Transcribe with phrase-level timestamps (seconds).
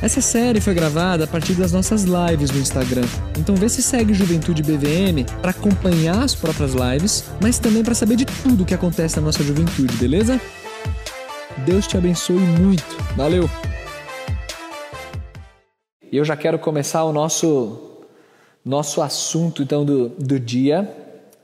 [0.00, 3.02] Essa série foi gravada a partir das nossas lives no Instagram.
[3.36, 8.14] Então vê se segue Juventude BVM para acompanhar as próprias lives, mas também para saber
[8.14, 10.40] de tudo que acontece na nossa juventude, beleza?
[11.66, 12.84] Deus te abençoe muito.
[13.16, 13.50] Valeu.
[16.12, 17.84] E eu já quero começar o nosso
[18.64, 20.88] nosso assunto então do, do dia,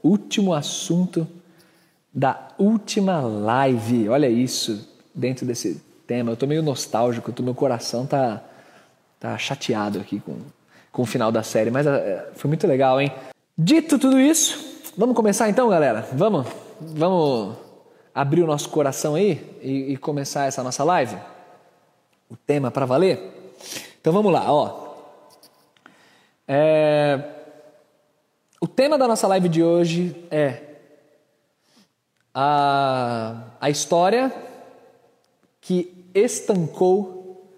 [0.01, 1.27] último assunto
[2.15, 4.09] da última live.
[4.09, 6.31] Olha isso, dentro desse tema.
[6.33, 8.43] Eu tô meio nostálgico, tô, meu coração tá,
[9.19, 10.37] tá chateado aqui com,
[10.93, 13.13] com o final da série, mas é, foi muito legal, hein?
[13.57, 16.09] Dito tudo isso, vamos começar então, galera?
[16.13, 16.47] Vamos?
[16.81, 17.57] Vamos
[18.15, 21.17] abrir o nosso coração aí e, e começar essa nossa live?
[22.29, 23.55] O tema para valer?
[24.01, 24.85] Então vamos lá, ó.
[26.47, 27.23] É...
[28.61, 30.63] O tema da nossa live de hoje é
[32.35, 34.33] a, a história
[35.61, 37.51] que estancou,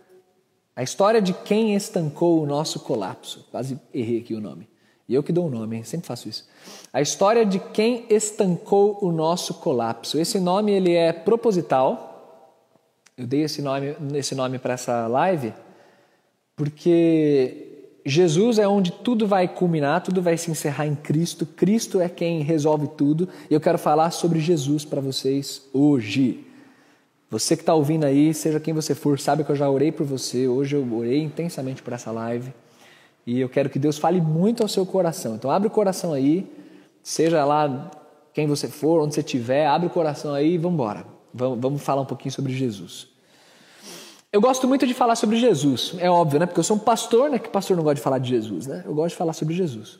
[0.74, 3.46] a história de quem estancou o nosso colapso.
[3.50, 4.68] Quase errei aqui o nome.
[5.08, 5.84] E eu que dou o nome, hein?
[5.84, 6.48] sempre faço isso.
[6.92, 10.18] A história de quem estancou o nosso colapso.
[10.18, 12.64] Esse nome ele é proposital.
[13.16, 15.52] Eu dei esse nome, esse nome para essa live
[16.56, 21.44] porque Jesus é onde tudo vai culminar, tudo vai se encerrar em Cristo.
[21.44, 23.28] Cristo é quem resolve tudo.
[23.50, 26.45] E eu quero falar sobre Jesus para vocês hoje.
[27.30, 30.06] Você que está ouvindo aí, seja quem você for, sabe que eu já orei por
[30.06, 30.46] você.
[30.46, 32.52] Hoje eu orei intensamente por essa live.
[33.26, 35.34] E eu quero que Deus fale muito ao seu coração.
[35.34, 36.48] Então abre o coração aí,
[37.02, 37.90] seja lá
[38.32, 41.04] quem você for, onde você estiver, abre o coração aí e vamos embora.
[41.34, 43.08] Vamos, vamos falar um pouquinho sobre Jesus.
[44.32, 46.46] Eu gosto muito de falar sobre Jesus, é óbvio, né?
[46.46, 47.38] Porque eu sou um pastor, né?
[47.38, 48.82] Que pastor não gosta de falar de Jesus, né?
[48.84, 49.98] Eu gosto de falar sobre Jesus.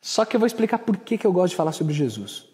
[0.00, 2.46] Só que eu vou explicar por que, que eu gosto de falar sobre Jesus.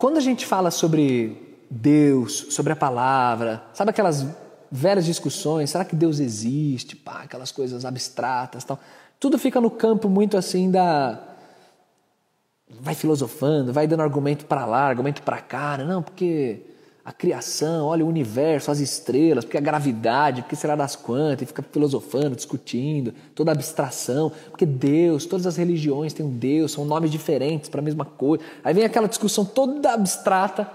[0.00, 4.24] Quando a gente fala sobre Deus, sobre a palavra, sabe aquelas
[4.72, 6.96] velhas discussões, será que Deus existe?
[6.96, 8.80] Pá, aquelas coisas abstratas tal.
[9.20, 11.22] Tudo fica no campo muito assim da.
[12.80, 15.76] Vai filosofando, vai dando argumento para lá, argumento para cá.
[15.76, 15.84] Né?
[15.84, 16.62] Não, porque
[17.04, 21.46] a criação, olha o universo, as estrelas, porque a gravidade, porque será das quantas, e
[21.46, 27.10] fica filosofando, discutindo, toda abstração, porque Deus, todas as religiões têm um Deus, são nomes
[27.10, 28.44] diferentes para a mesma coisa.
[28.62, 30.70] Aí vem aquela discussão toda abstrata.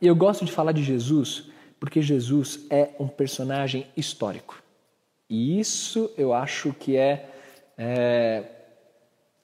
[0.00, 1.48] E eu gosto de falar de Jesus
[1.80, 4.62] porque Jesus é um personagem histórico.
[5.28, 7.28] E isso eu acho que é,
[7.76, 8.44] é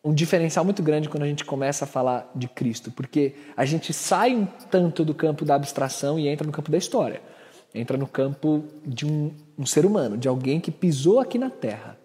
[0.04, 3.90] um diferencial muito grande quando a gente começa a falar de Cristo, porque a gente
[3.94, 7.22] sai um tanto do campo da abstração e entra no campo da história.
[7.74, 11.98] Entra no campo de um, um ser humano, de alguém que pisou aqui na Terra.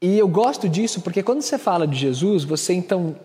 [0.00, 3.16] E eu gosto disso porque quando você fala de Jesus, você então,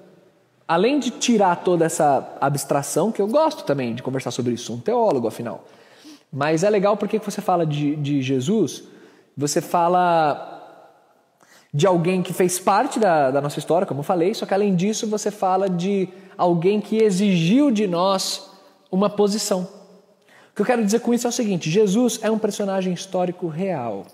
[0.66, 4.80] além de tirar toda essa abstração, que eu gosto também de conversar sobre isso, um
[4.80, 5.66] teólogo afinal,
[6.31, 8.84] mas é legal porque você fala de, de Jesus,
[9.36, 10.56] você fala
[11.73, 14.75] de alguém que fez parte da, da nossa história, como eu falei, só que além
[14.75, 18.50] disso você fala de alguém que exigiu de nós
[18.91, 19.67] uma posição.
[20.51, 23.47] O que eu quero dizer com isso é o seguinte: Jesus é um personagem histórico
[23.47, 24.05] real.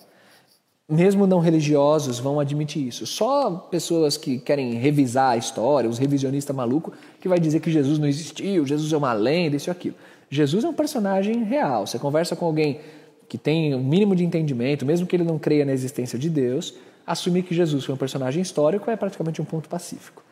[0.90, 3.06] Mesmo não religiosos vão admitir isso.
[3.08, 7.98] Só pessoas que querem revisar a história, os revisionistas malucos, que vai dizer que Jesus
[7.98, 9.96] não existiu, Jesus é uma lenda, isso e aquilo.
[10.30, 11.88] Jesus é um personagem real.
[11.88, 12.82] Você conversa com alguém
[13.30, 16.74] que tem um mínimo de entendimento, mesmo que ele não creia na existência de Deus,
[17.06, 20.24] assumir que Jesus foi um personagem histórico é praticamente um ponto pacífico.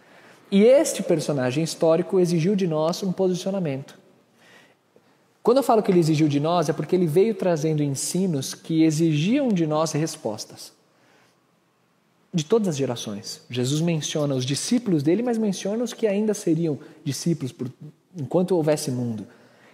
[0.51, 3.97] E este personagem histórico exigiu de nós um posicionamento.
[5.41, 8.83] Quando eu falo que ele exigiu de nós, é porque ele veio trazendo ensinos que
[8.83, 10.71] exigiam de nós respostas.
[12.33, 13.41] De todas as gerações.
[13.49, 17.71] Jesus menciona os discípulos dele, mas menciona os que ainda seriam discípulos por,
[18.15, 19.25] enquanto houvesse mundo.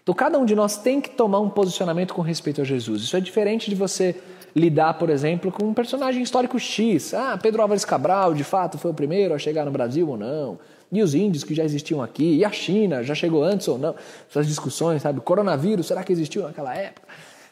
[0.02, 3.02] Então, cada um de nós tem que tomar um posicionamento com respeito a Jesus.
[3.02, 4.16] Isso é diferente de você
[4.58, 7.14] lidar, por exemplo, com um personagem histórico X.
[7.14, 10.60] Ah, Pedro Álvares Cabral, de fato, foi o primeiro a chegar no Brasil ou não?
[10.92, 12.38] E os índios que já existiam aqui?
[12.38, 13.96] E a China, já chegou antes ou não?
[14.30, 15.20] Essas discussões, sabe?
[15.22, 17.08] Coronavírus, será que existiu naquela época?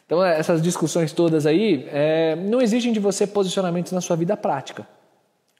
[0.06, 4.36] Então, é, essas discussões todas aí é, não exigem de você posicionamentos na sua vida
[4.36, 4.86] prática.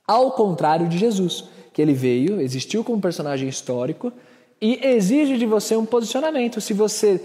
[0.06, 4.12] Ao contrário de Jesus, que ele veio, existiu como personagem histórico
[4.60, 7.20] e exige de você um posicionamento, se você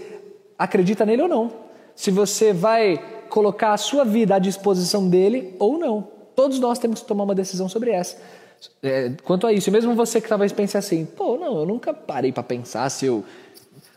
[0.58, 1.52] acredita nele ou não.
[1.94, 3.00] Se você vai
[3.32, 6.06] colocar a sua vida à disposição dele ou não.
[6.36, 8.18] Todos nós temos que tomar uma decisão sobre essa.
[8.82, 12.30] É, quanto a isso, mesmo você que talvez pense assim, pô, não, eu nunca parei
[12.30, 13.24] para pensar se eu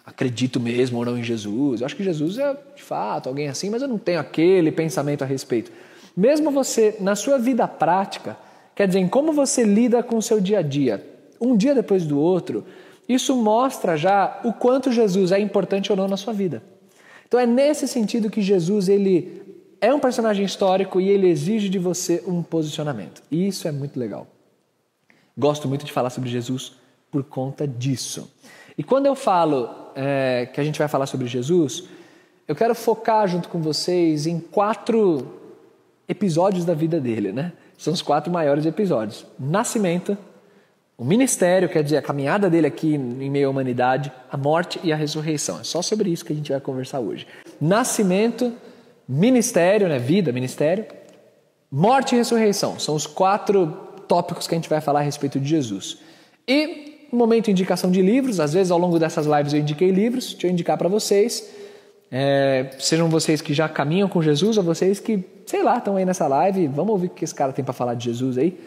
[0.06, 1.82] acredito mesmo ou não em Jesus.
[1.82, 5.22] Eu acho que Jesus é, de fato, alguém assim, mas eu não tenho aquele pensamento
[5.22, 5.70] a respeito.
[6.16, 8.38] Mesmo você, na sua vida prática,
[8.74, 11.06] quer dizer, em como você lida com o seu dia a dia,
[11.42, 12.64] um dia depois do outro,
[13.08, 16.64] isso mostra já o quanto Jesus é importante ou não na sua vida.
[17.36, 19.42] Então é nesse sentido que Jesus ele
[19.82, 23.22] é um personagem histórico e ele exige de você um posicionamento.
[23.30, 24.26] E isso é muito legal.
[25.38, 26.78] Gosto muito de falar sobre Jesus
[27.12, 28.34] por conta disso.
[28.78, 31.84] E quando eu falo é, que a gente vai falar sobre Jesus,
[32.48, 35.28] eu quero focar junto com vocês em quatro
[36.08, 37.52] episódios da vida dele, né?
[37.78, 40.18] São os quatro maiores episódios: nascimento,
[40.98, 44.94] o ministério, quer dizer, a caminhada dele aqui em meio à humanidade, a morte e
[44.94, 45.60] a ressurreição.
[45.60, 47.28] É só sobre isso que a gente vai conversar hoje.
[47.60, 48.54] Nascimento,
[49.08, 50.00] ministério, né?
[50.00, 50.86] Vida, ministério,
[51.70, 52.80] morte e ressurreição.
[52.80, 53.68] São os quatro
[54.08, 55.98] tópicos que a gente vai falar a respeito de Jesus.
[56.48, 58.40] E momento indicação de livros.
[58.40, 60.32] Às vezes, ao longo dessas lives, eu indiquei livros.
[60.32, 61.50] Deixa eu indicar para vocês.
[62.12, 66.06] É, sejam vocês que já caminham com Jesus ou vocês que, sei lá, estão aí
[66.06, 66.68] nessa live.
[66.68, 68.58] Vamos ouvir o que esse cara tem para falar de Jesus aí.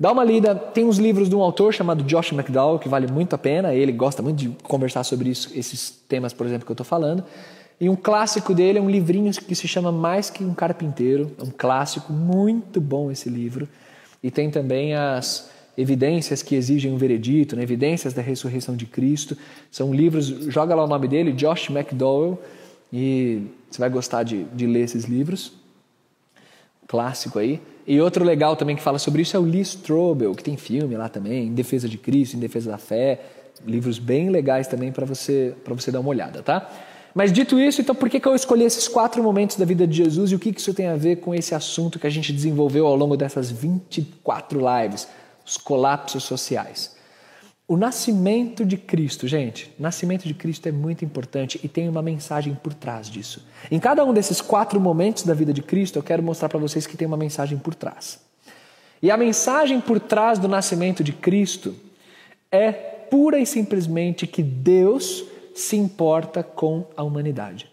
[0.00, 3.34] Dá uma lida, tem uns livros de um autor chamado Josh McDowell, que vale muito
[3.34, 6.74] a pena, ele gosta muito de conversar sobre isso, esses temas, por exemplo, que eu
[6.74, 7.24] estou falando.
[7.80, 11.42] E um clássico dele é um livrinho que se chama Mais que um Carpinteiro, é
[11.42, 13.68] um clássico, muito bom esse livro.
[14.22, 17.62] E tem também as evidências que exigem um veredito, né?
[17.62, 19.36] evidências da ressurreição de Cristo.
[19.68, 22.40] São livros, joga lá o nome dele, Josh McDowell,
[22.92, 25.57] e você vai gostar de, de ler esses livros.
[26.88, 27.60] Clássico aí.
[27.86, 30.96] E outro legal também que fala sobre isso é o Lee Strobel, que tem filme
[30.96, 33.20] lá também, Em Defesa de Cristo, Em Defesa da Fé,
[33.64, 36.68] livros bem legais também para você para você dar uma olhada, tá?
[37.14, 39.96] Mas dito isso, então por que, que eu escolhi esses quatro momentos da vida de
[39.96, 42.32] Jesus e o que, que isso tem a ver com esse assunto que a gente
[42.32, 45.08] desenvolveu ao longo dessas 24 lives,
[45.44, 46.97] os colapsos sociais?
[47.70, 52.54] O nascimento de Cristo, gente, nascimento de Cristo é muito importante e tem uma mensagem
[52.54, 53.46] por trás disso.
[53.70, 56.86] Em cada um desses quatro momentos da vida de Cristo, eu quero mostrar para vocês
[56.86, 58.20] que tem uma mensagem por trás.
[59.02, 61.76] E a mensagem por trás do nascimento de Cristo
[62.50, 65.22] é pura e simplesmente que Deus
[65.54, 67.70] se importa com a humanidade.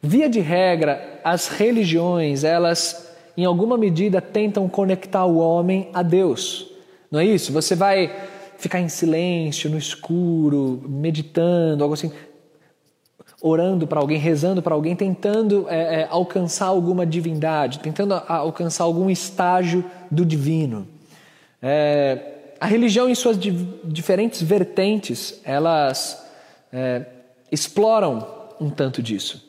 [0.00, 3.06] Via de regra, as religiões, elas
[3.36, 6.77] em alguma medida tentam conectar o homem a Deus.
[7.10, 7.52] Não é isso?
[7.52, 8.14] Você vai
[8.58, 12.12] ficar em silêncio, no escuro, meditando, algo assim,
[13.40, 18.84] orando para alguém, rezando para alguém, tentando é, é, alcançar alguma divindade, tentando a, alcançar
[18.84, 20.88] algum estágio do divino.
[21.62, 23.52] É, a religião, em suas di
[23.84, 26.26] diferentes vertentes, elas
[26.72, 27.06] é,
[27.50, 28.26] exploram
[28.60, 29.48] um tanto disso.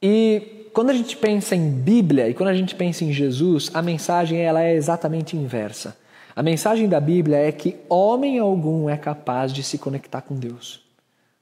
[0.00, 3.80] E quando a gente pensa em Bíblia e quando a gente pensa em Jesus, a
[3.80, 5.96] mensagem ela é exatamente inversa.
[6.34, 10.82] A mensagem da Bíblia é que homem algum é capaz de se conectar com Deus.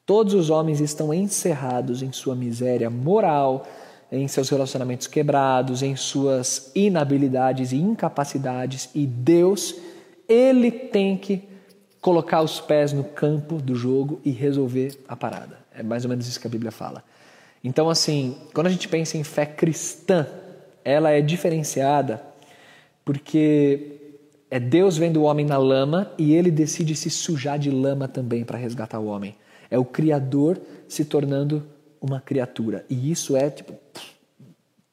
[0.05, 3.67] Todos os homens estão encerrados em sua miséria moral,
[4.11, 9.75] em seus relacionamentos quebrados, em suas inabilidades e incapacidades, e Deus,
[10.29, 11.43] ele tem que
[12.03, 15.57] colocar os pés no campo do jogo e resolver a parada.
[15.75, 17.03] É mais ou menos isso que a Bíblia fala.
[17.63, 20.27] Então, assim, quando a gente pensa em fé cristã,
[20.85, 22.23] ela é diferenciada
[23.05, 24.17] porque
[24.51, 28.45] é Deus vendo o homem na lama e ele decide se sujar de lama também
[28.45, 29.35] para resgatar o homem.
[29.71, 31.63] É o Criador se tornando
[32.01, 32.85] uma criatura.
[32.91, 33.75] E isso é, tipo,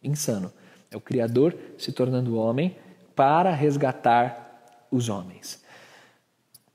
[0.01, 0.51] insano.
[0.89, 2.75] É o Criador se tornando homem
[3.15, 5.61] para resgatar os homens.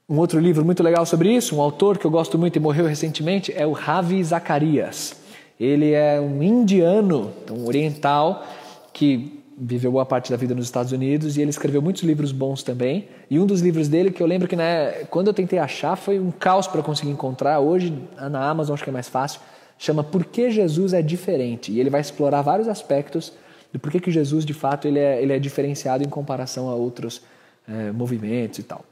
[0.06, 2.86] Um outro livro muito legal sobre isso, um autor que eu gosto muito e morreu
[2.86, 5.23] recentemente, é o Ravi Zacarias.
[5.58, 8.44] Ele é um indiano, um oriental,
[8.92, 12.62] que viveu boa parte da vida nos Estados Unidos e ele escreveu muitos livros bons
[12.62, 13.08] também.
[13.30, 16.18] E um dos livros dele, que eu lembro que né, quando eu tentei achar, foi
[16.18, 17.60] um caos para conseguir encontrar.
[17.60, 19.40] Hoje, na Amazon, acho que é mais fácil.
[19.78, 21.72] Chama Por que Jesus é Diferente?
[21.72, 23.32] E ele vai explorar vários aspectos
[23.72, 27.22] do porquê que Jesus, de fato, ele é, ele é diferenciado em comparação a outros
[27.68, 28.84] é, movimentos e tal.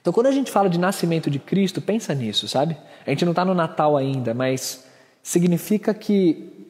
[0.00, 2.76] Então, quando a gente fala de nascimento de Cristo, pensa nisso, sabe?
[3.06, 4.84] A gente não está no Natal ainda, mas
[5.22, 6.66] significa que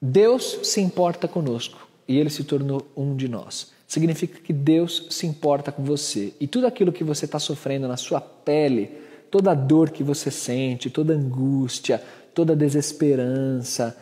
[0.00, 3.72] Deus se importa conosco e ele se tornou um de nós.
[3.86, 7.96] Significa que Deus se importa com você e tudo aquilo que você está sofrendo na
[7.96, 8.90] sua pele,
[9.30, 12.02] toda a dor que você sente, toda angústia,
[12.34, 13.96] toda desesperança,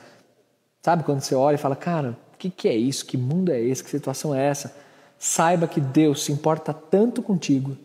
[0.82, 3.06] sabe quando você olha e fala, cara, o que, que é isso?
[3.06, 3.82] Que mundo é esse?
[3.82, 4.76] Que situação é essa?
[5.18, 7.76] Saiba que Deus se importa tanto contigo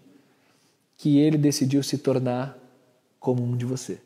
[0.98, 2.58] que ele decidiu se tornar
[3.20, 4.00] como um de você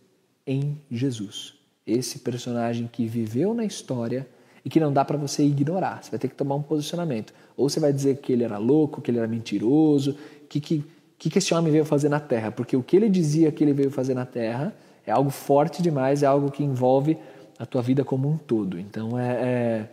[0.45, 1.53] em Jesus.
[1.85, 4.27] Esse personagem que viveu na história
[4.63, 6.03] e que não dá para você ignorar.
[6.03, 7.33] Você vai ter que tomar um posicionamento.
[7.55, 10.17] Ou você vai dizer que ele era louco, que ele era mentiroso,
[10.49, 10.83] que que
[11.17, 12.51] que, que esse homem veio fazer na Terra?
[12.51, 14.75] Porque o que ele dizia que ele veio fazer na Terra
[15.05, 17.17] é algo forte demais, é algo que envolve
[17.57, 18.79] a tua vida como um todo.
[18.79, 19.89] Então é, é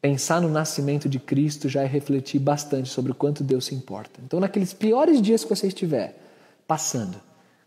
[0.00, 4.20] pensar no nascimento de Cristo já é refletir bastante sobre o quanto Deus se importa.
[4.24, 6.18] Então naqueles piores dias que você estiver
[6.66, 7.16] passando,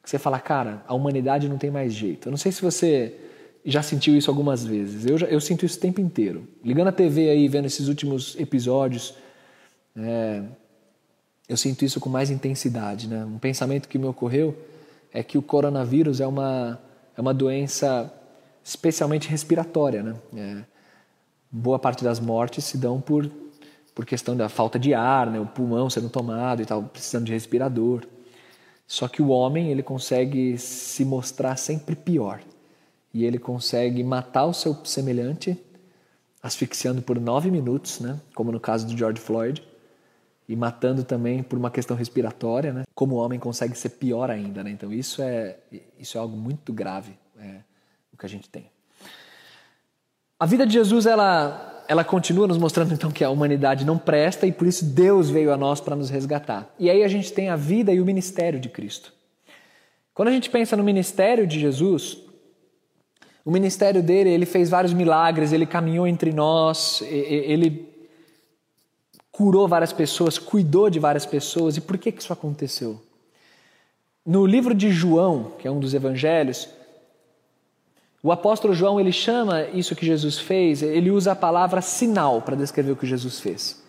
[0.10, 2.28] você fala, cara, a humanidade não tem mais jeito.
[2.28, 3.16] Eu não sei se você
[3.64, 5.06] já sentiu isso algumas vezes.
[5.06, 6.48] Eu, já, eu sinto isso o tempo inteiro.
[6.64, 9.14] Ligando a TV aí, vendo esses últimos episódios,
[9.96, 10.42] é,
[11.48, 13.08] eu sinto isso com mais intensidade.
[13.08, 13.24] Né?
[13.24, 14.58] Um pensamento que me ocorreu
[15.14, 16.80] é que o coronavírus é uma,
[17.16, 18.12] é uma doença
[18.64, 20.02] especialmente respiratória.
[20.02, 20.16] Né?
[20.36, 20.64] É,
[21.52, 23.30] boa parte das mortes se dão por,
[23.94, 25.40] por questão da falta de ar, né?
[25.40, 28.08] o pulmão sendo tomado e tal, precisando de respirador.
[28.90, 32.42] Só que o homem ele consegue se mostrar sempre pior
[33.14, 35.56] e ele consegue matar o seu semelhante
[36.42, 38.20] asfixiando por nove minutos, né?
[38.34, 39.64] como no caso do George Floyd,
[40.48, 42.84] e matando também por uma questão respiratória, né?
[42.96, 44.64] como o homem consegue ser pior ainda.
[44.64, 44.72] Né?
[44.72, 45.58] Então isso é,
[46.00, 47.58] isso é algo muito grave, é,
[48.12, 48.72] o que a gente tem.
[50.40, 54.46] A vida de Jesus ela, ela continua nos mostrando então que a humanidade não presta
[54.46, 56.72] e por isso Deus veio a nós para nos resgatar.
[56.78, 59.12] E aí a gente tem a vida e o ministério de Cristo.
[60.14, 62.20] Quando a gente pensa no ministério de Jesus,
[63.44, 67.90] o ministério dele, ele fez vários milagres, ele caminhou entre nós, ele
[69.32, 71.76] curou várias pessoas, cuidou de várias pessoas.
[71.76, 73.02] E por que, que isso aconteceu?
[74.24, 76.70] No livro de João, que é um dos evangelhos,
[78.22, 82.56] o apóstolo João ele chama isso que Jesus fez, ele usa a palavra sinal para
[82.56, 83.82] descrever o que Jesus fez.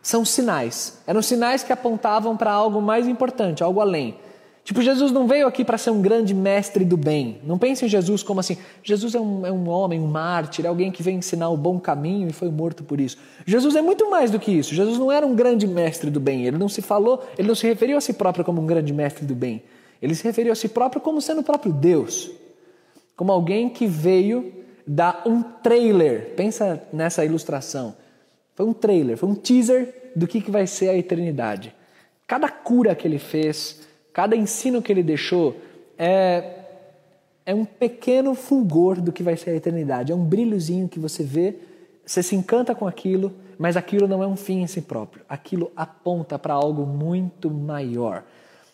[0.00, 1.00] São sinais.
[1.06, 4.16] Eram sinais que apontavam para algo mais importante, algo além.
[4.64, 7.40] Tipo, Jesus não veio aqui para ser um grande mestre do bem.
[7.42, 8.56] Não pense em Jesus como assim.
[8.84, 11.80] Jesus é um, é um homem, um mártir, é alguém que vem ensinar o bom
[11.80, 13.16] caminho e foi morto por isso.
[13.44, 14.72] Jesus é muito mais do que isso.
[14.72, 16.46] Jesus não era um grande mestre do bem.
[16.46, 19.24] Ele não se falou, ele não se referiu a si próprio como um grande mestre
[19.24, 19.64] do bem.
[20.00, 22.30] Ele se referiu a si próprio como sendo o próprio Deus.
[23.16, 24.52] Como alguém que veio
[24.86, 26.34] dar um trailer.
[26.34, 27.94] Pensa nessa ilustração.
[28.54, 31.74] Foi um trailer, foi um teaser do que, que vai ser a eternidade.
[32.26, 33.80] Cada cura que ele fez
[34.12, 35.56] Cada ensino que ele deixou
[35.96, 36.58] é,
[37.46, 40.12] é um pequeno fulgor do que vai ser a eternidade.
[40.12, 41.56] É um brilhozinho que você vê,
[42.04, 45.24] você se encanta com aquilo, mas aquilo não é um fim em si próprio.
[45.28, 48.24] Aquilo aponta para algo muito maior.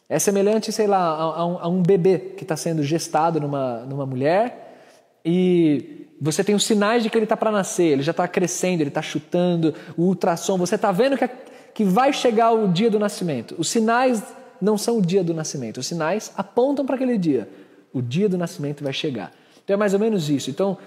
[0.09, 3.81] É semelhante, sei lá, a, a, um, a um, bebê que está sendo gestado numa,
[3.81, 8.13] numa mulher e você tem os sinais de que ele está para nascer, ele já
[8.13, 11.29] está crescendo, ele está chutando, o ultrassom, você está vendo que,
[11.75, 13.55] que vai chegar o dia do nascimento.
[13.59, 14.23] Os sinais
[14.61, 15.79] não são o dia do nascimento.
[15.79, 17.49] Os sinais apontam para aquele dia.
[17.93, 19.33] O dia do nascimento vai chegar.
[19.63, 20.51] Então é mais ou menos isso.
[20.51, 20.79] Então,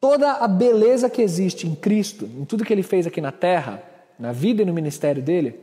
[0.00, 3.82] toda a beleza que existe em Cristo, em tudo que ele fez aqui na terra,
[4.18, 5.58] na vida e no ministério dele,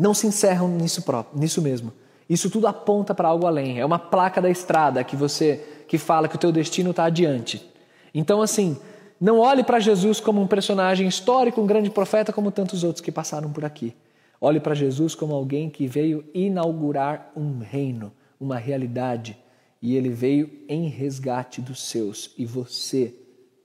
[0.00, 1.92] não se encerram nisso próprio, nisso mesmo.
[2.28, 3.78] Isso tudo aponta para algo além.
[3.78, 7.70] É uma placa da estrada que você que fala que o teu destino está adiante.
[8.14, 8.78] Então assim,
[9.20, 13.12] não olhe para Jesus como um personagem histórico, um grande profeta como tantos outros que
[13.12, 13.94] passaram por aqui.
[14.40, 19.36] Olhe para Jesus como alguém que veio inaugurar um reino, uma realidade,
[19.82, 23.14] e ele veio em resgate dos seus, e você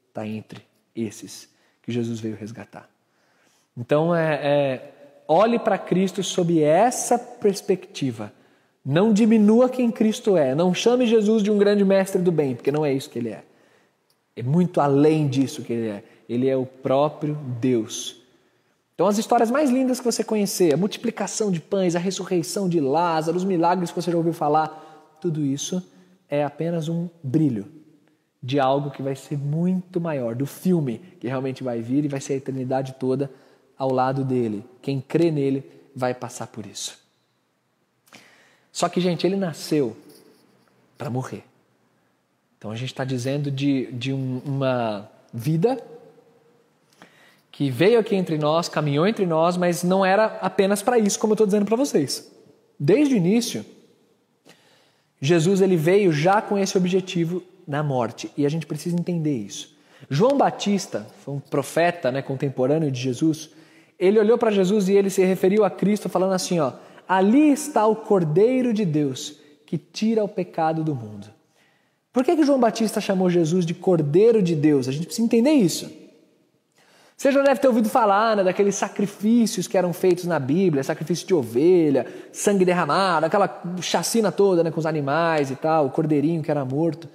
[0.09, 0.61] está entre
[0.93, 1.47] esses
[1.81, 2.89] que Jesus veio resgatar.
[3.77, 4.94] Então, é, é
[5.27, 8.31] olhe para Cristo sob essa perspectiva.
[8.85, 10.53] Não diminua quem Cristo é.
[10.53, 13.29] Não chame Jesus de um grande mestre do bem, porque não é isso que ele
[13.29, 13.43] é.
[14.35, 16.03] É muito além disso que ele é.
[16.27, 18.25] Ele é o próprio Deus
[18.95, 22.79] então, as histórias mais lindas que você conhecer, a multiplicação de pães, a ressurreição de
[22.79, 25.85] Lázaro, os milagres que você já ouviu falar, tudo isso
[26.29, 27.67] é apenas um brilho
[28.41, 32.21] de algo que vai ser muito maior, do filme que realmente vai vir e vai
[32.21, 33.29] ser a eternidade toda
[33.77, 34.63] ao lado dele.
[34.81, 35.63] Quem crê nele
[35.95, 36.97] vai passar por isso.
[38.71, 39.95] Só que, gente, ele nasceu
[40.97, 41.43] para morrer.
[42.57, 45.81] Então a gente está dizendo de, de um, uma vida
[47.51, 51.31] que veio aqui entre nós, caminhou entre nós, mas não era apenas para isso, como
[51.31, 52.29] eu estou dizendo para vocês.
[52.77, 53.65] Desde o início,
[55.21, 59.73] Jesus ele veio já com esse objetivo na morte e a gente precisa entender isso.
[60.09, 63.49] João Batista, foi um profeta né, contemporâneo de Jesus,
[63.99, 66.73] ele olhou para Jesus e ele se referiu a Cristo falando assim: ó,
[67.07, 71.27] ali está o Cordeiro de Deus que tira o pecado do mundo.
[72.13, 74.87] Por que, que João Batista chamou Jesus de Cordeiro de Deus?
[74.87, 75.91] A gente precisa entender isso.
[77.17, 81.25] Você já deve ter ouvido falar né, daqueles sacrifícios que eram feitos na Bíblia, sacrifício
[81.25, 86.43] de ovelha, sangue derramado, aquela chacina toda né, com os animais e tal, o cordeirinho
[86.43, 87.07] que era morto.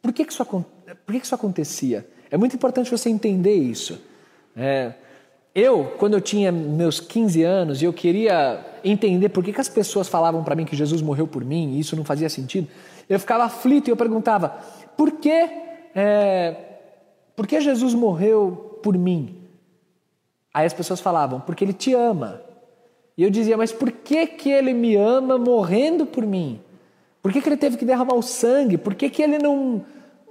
[0.00, 0.64] Por que, que, isso, por
[1.12, 2.06] que, que isso acontecia?
[2.30, 4.00] É muito importante você entender isso.
[4.56, 4.92] É,
[5.54, 9.68] eu, quando eu tinha meus 15 anos e eu queria entender por que, que as
[9.68, 12.68] pessoas falavam para mim que Jesus morreu por mim e isso não fazia sentido,
[13.08, 14.56] eu ficava aflito e eu perguntava:
[14.96, 15.48] por que,
[15.94, 16.56] é,
[17.34, 19.36] por que Jesus morreu por mim?
[20.54, 22.40] Aí as pessoas falavam: porque ele te ama.
[23.16, 26.60] E eu dizia: mas por que, que ele me ama morrendo por mim?
[27.20, 28.78] Por que, que ele teve que derramar o sangue?
[28.78, 29.84] Por que, que ele não,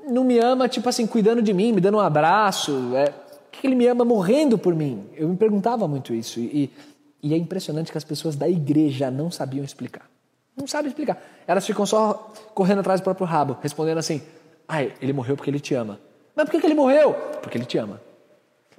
[0.07, 2.95] não me ama, tipo assim, cuidando de mim, me dando um abraço?
[2.95, 3.13] É,
[3.51, 5.05] que, ele me ama morrendo por mim?
[5.15, 6.39] Eu me perguntava muito isso.
[6.39, 6.71] E,
[7.21, 10.09] e é impressionante que as pessoas da igreja não sabiam explicar.
[10.55, 11.21] Não sabem explicar.
[11.47, 14.21] Elas ficam só correndo atrás do próprio rabo, respondendo assim:
[14.67, 15.99] ah, ele morreu porque ele te ama.
[16.35, 17.13] Mas por que, que ele morreu?
[17.41, 18.01] Porque ele te ama.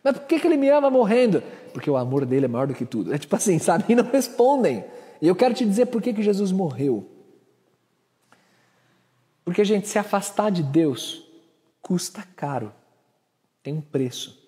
[0.03, 1.43] Mas por que, que ele me ama morrendo?
[1.73, 3.13] Porque o amor dele é maior do que tudo.
[3.15, 3.85] É tipo assim, sabe?
[3.89, 4.85] E não respondem.
[5.21, 7.09] E eu quero te dizer por que, que Jesus morreu.
[9.45, 11.27] Porque, gente, se afastar de Deus
[11.83, 12.73] custa caro,
[13.63, 14.40] tem um preço.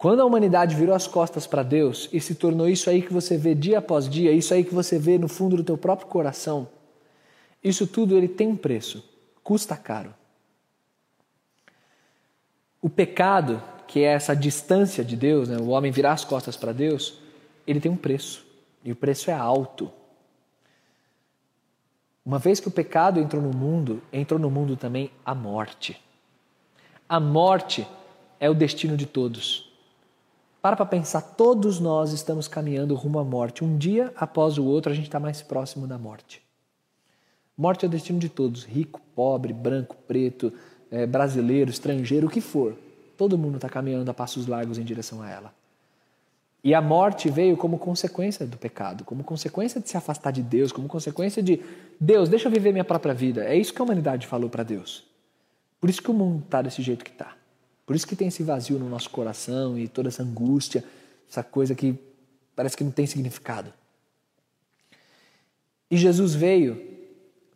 [0.00, 3.36] Quando a humanidade virou as costas para Deus e se tornou isso aí que você
[3.36, 6.70] vê dia após dia, isso aí que você vê no fundo do teu próprio coração,
[7.62, 9.04] isso tudo ele tem um preço,
[9.44, 10.14] custa caro.
[12.80, 16.72] O pecado, que é essa distância de Deus, né, o homem virar as costas para
[16.72, 17.18] Deus,
[17.66, 18.42] ele tem um preço,
[18.82, 19.92] e o preço é alto.
[22.24, 26.02] Uma vez que o pecado entrou no mundo, entrou no mundo também a morte.
[27.06, 27.86] A morte
[28.40, 29.69] é o destino de todos.
[30.62, 33.64] Para para pensar, todos nós estamos caminhando rumo à morte.
[33.64, 36.42] Um dia após o outro, a gente está mais próximo da morte.
[37.56, 40.52] Morte é o destino de todos, rico, pobre, branco, preto,
[40.90, 42.76] é, brasileiro, estrangeiro, o que for.
[43.16, 45.52] Todo mundo está caminhando a passos largos em direção a ela.
[46.62, 50.72] E a morte veio como consequência do pecado, como consequência de se afastar de Deus,
[50.72, 51.62] como consequência de
[51.98, 53.44] Deus, deixa eu viver minha própria vida.
[53.44, 55.04] É isso que a humanidade falou para Deus.
[55.80, 57.39] Por isso que o mundo está desse jeito que está.
[57.90, 60.84] Por isso que tem esse vazio no nosso coração e toda essa angústia,
[61.28, 61.98] essa coisa que
[62.54, 63.72] parece que não tem significado.
[65.90, 66.80] E Jesus veio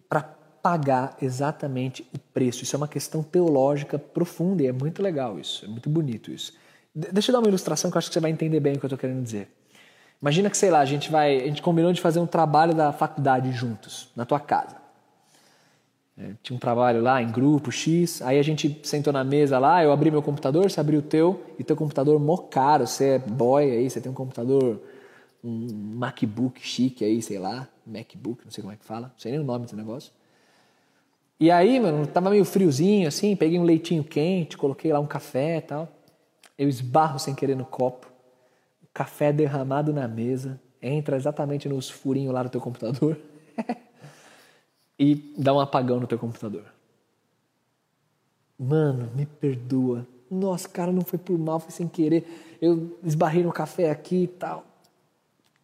[0.08, 0.24] para
[0.60, 2.64] pagar exatamente o preço.
[2.64, 6.52] Isso é uma questão teológica profunda e é muito legal isso, é muito bonito isso.
[6.92, 8.86] Deixa eu dar uma ilustração que eu acho que você vai entender bem o que
[8.86, 9.48] eu estou querendo dizer.
[10.20, 12.92] Imagina que, sei lá, a gente vai, a gente combinou de fazer um trabalho da
[12.92, 14.83] faculdade juntos, na tua casa.
[16.16, 19.82] É, tinha um trabalho lá em grupo X, aí a gente sentou na mesa lá,
[19.82, 23.18] eu abri meu computador, você abriu o teu, e teu computador mó caro, você é
[23.18, 24.80] boy aí, você tem um computador,
[25.42, 29.32] um MacBook chique aí, sei lá, MacBook, não sei como é que fala, não sei
[29.32, 30.12] nem o nome do negócio.
[31.40, 35.58] E aí, mano, tava meio friozinho assim, peguei um leitinho quente, coloquei lá um café
[35.58, 35.88] e tal.
[36.56, 38.06] Eu esbarro sem querer no copo,
[38.82, 43.18] o café derramado na mesa, entra exatamente nos furinhos lá do teu computador
[44.98, 46.64] e dá um apagão no teu computador.
[48.58, 50.06] Mano, me perdoa.
[50.30, 52.56] Nossa, cara, não foi por mal, foi sem querer.
[52.60, 54.64] Eu esbarrei no café aqui e tal.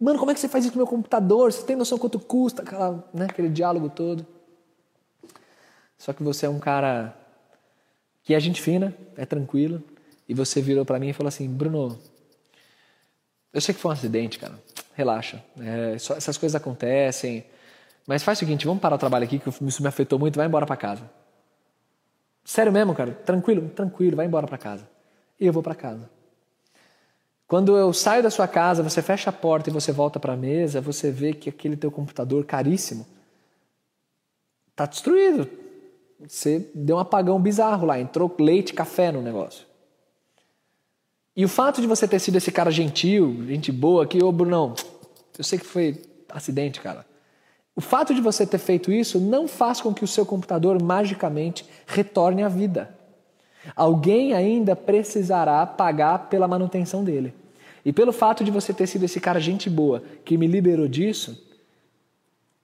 [0.00, 1.52] Mano, como é que você faz isso com meu computador?
[1.52, 2.62] Você tem noção quanto custa?
[2.62, 4.26] Aquela, né, aquele diálogo todo.
[5.98, 7.14] Só que você é um cara
[8.22, 9.82] que é gente fina, é tranquilo,
[10.28, 11.98] e você virou para mim e falou assim: Bruno,
[13.52, 14.58] eu sei que foi um acidente, cara.
[14.94, 15.42] Relaxa.
[15.60, 17.44] É, só, essas coisas acontecem.
[18.06, 20.36] Mas faz o seguinte: vamos parar o trabalho aqui, que isso me afetou muito.
[20.36, 21.10] Vai embora para casa.
[22.44, 23.12] Sério mesmo, cara?
[23.12, 23.68] Tranquilo?
[23.70, 24.88] Tranquilo, vai embora para casa.
[25.38, 26.10] E eu vou para casa.
[27.46, 30.36] Quando eu saio da sua casa, você fecha a porta e você volta para a
[30.36, 33.06] mesa, você vê que aquele teu computador caríssimo
[34.70, 35.48] está destruído.
[36.20, 39.66] Você deu um apagão bizarro lá, entrou leite, café no negócio.
[41.34, 44.74] E o fato de você ter sido esse cara gentil, gente boa aqui, ô Brunão,
[45.36, 47.04] eu sei que foi acidente, cara.
[47.74, 51.64] O fato de você ter feito isso não faz com que o seu computador magicamente
[51.86, 52.94] retorne à vida.
[53.76, 57.34] Alguém ainda precisará pagar pela manutenção dele.
[57.84, 61.46] E pelo fato de você ter sido esse cara gente boa que me liberou disso,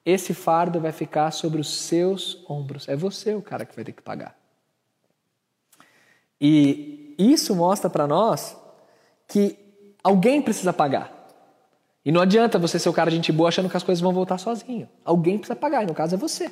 [0.04, 2.88] esse fardo vai ficar sobre os seus ombros.
[2.88, 4.36] É você o cara que vai ter que pagar.
[6.40, 8.56] E isso mostra para nós
[9.26, 9.58] que
[10.04, 11.15] alguém precisa pagar.
[12.06, 14.12] E não adianta você ser o cara de gente boa achando que as coisas vão
[14.12, 14.88] voltar sozinho.
[15.04, 16.48] Alguém precisa pagar, e no caso é você.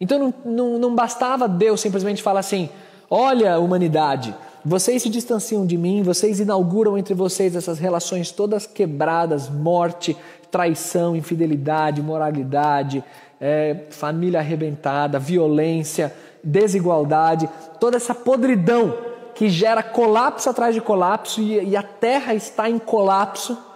[0.00, 2.68] Então não, não, não bastava Deus simplesmente falar assim:
[3.10, 4.32] olha, humanidade,
[4.64, 10.16] vocês se distanciam de mim, vocês inauguram entre vocês essas relações todas quebradas morte,
[10.48, 13.02] traição, infidelidade, moralidade,
[13.40, 16.14] é, família arrebentada, violência,
[16.44, 17.48] desigualdade,
[17.80, 18.96] toda essa podridão
[19.34, 23.69] que gera colapso atrás de colapso e, e a terra está em colapso.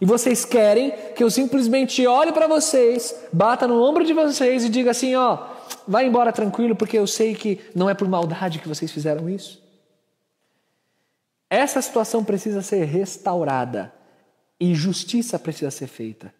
[0.00, 4.68] E vocês querem que eu simplesmente olhe para vocês, bata no ombro de vocês e
[4.68, 5.46] diga assim: ó,
[5.86, 9.62] vai embora tranquilo, porque eu sei que não é por maldade que vocês fizeram isso.
[11.50, 13.92] Essa situação precisa ser restaurada
[14.60, 16.32] e justiça precisa ser feita.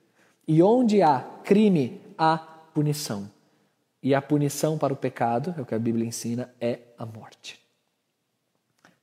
[0.47, 2.37] E onde há crime, há
[2.75, 3.31] punição.
[4.03, 7.59] E a punição para o pecado, é o que a Bíblia ensina, é a morte.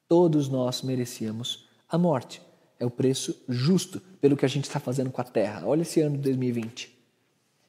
[0.07, 2.41] Todos nós merecíamos a morte.
[2.79, 5.65] É o preço justo pelo que a gente está fazendo com a terra.
[5.65, 6.95] Olha esse ano de 2020.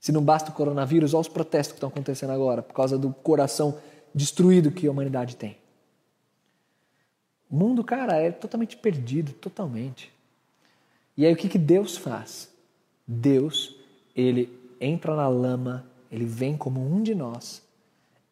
[0.01, 3.13] Se não basta o coronavírus, olha os protestos que estão acontecendo agora, por causa do
[3.13, 3.79] coração
[4.15, 5.57] destruído que a humanidade tem.
[7.51, 10.13] O mundo, cara, é totalmente perdido, totalmente.
[11.17, 12.49] E aí o que, que Deus faz?
[13.07, 13.77] Deus,
[14.15, 17.63] ele entra na lama, ele vem como um de nós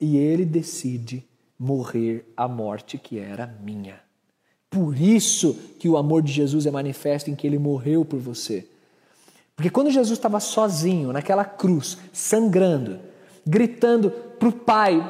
[0.00, 1.24] e ele decide
[1.58, 4.03] morrer a morte que era minha.
[4.74, 8.66] Por isso que o amor de Jesus é manifesto em que ele morreu por você.
[9.54, 12.98] Porque quando Jesus estava sozinho naquela cruz, sangrando,
[13.46, 15.00] gritando para o Pai,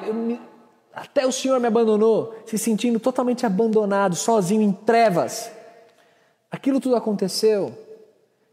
[0.92, 5.50] até o Senhor me abandonou, se sentindo totalmente abandonado, sozinho, em trevas.
[6.50, 7.72] Aquilo tudo aconteceu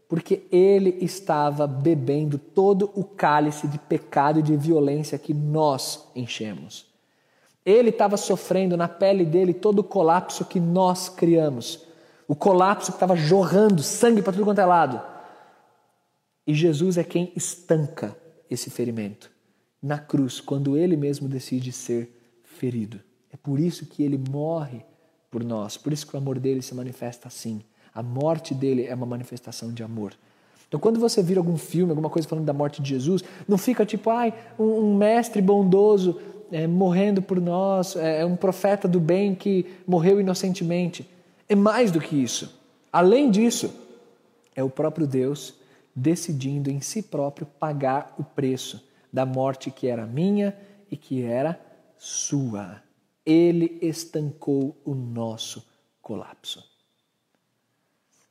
[0.08, 6.90] porque ele estava bebendo todo o cálice de pecado e de violência que nós enchemos.
[7.64, 11.86] Ele estava sofrendo na pele dele todo o colapso que nós criamos.
[12.26, 15.00] O colapso que estava jorrando sangue para tudo quanto é lado.
[16.46, 18.16] E Jesus é quem estanca
[18.50, 19.30] esse ferimento
[19.82, 22.08] na cruz, quando ele mesmo decide ser
[22.44, 23.00] ferido.
[23.32, 24.84] É por isso que ele morre
[25.30, 27.62] por nós, por isso que o amor dele se manifesta assim.
[27.94, 30.14] A morte dele é uma manifestação de amor.
[30.68, 33.84] Então, quando você vira algum filme, alguma coisa falando da morte de Jesus, não fica
[33.84, 36.18] tipo, ai, um, um mestre bondoso
[36.52, 41.08] é, morrendo por nós, é, é um profeta do bem que morreu inocentemente.
[41.48, 42.60] É mais do que isso.
[42.92, 43.74] Além disso,
[44.54, 45.54] é o próprio Deus
[45.94, 50.56] decidindo em si próprio pagar o preço da morte que era minha
[50.90, 51.60] e que era
[51.98, 52.82] sua.
[53.24, 55.66] Ele estancou o nosso
[56.00, 56.64] colapso.